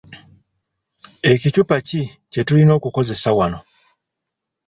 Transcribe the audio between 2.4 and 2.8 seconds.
tulina